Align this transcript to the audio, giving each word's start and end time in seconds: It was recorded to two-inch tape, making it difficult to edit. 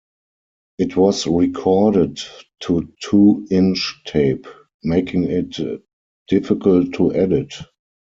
It 0.79 0.97
was 0.97 1.27
recorded 1.27 2.19
to 2.61 2.91
two-inch 3.03 4.01
tape, 4.03 4.47
making 4.83 5.25
it 5.25 5.59
difficult 6.27 6.95
to 6.95 7.13
edit. 7.13 7.53